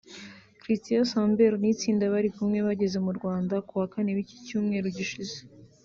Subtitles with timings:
[0.61, 5.37] Cristián Samper n’itsinda bari kumwe bageze mu Rwanda kuwa Kane w’icyumweru gishize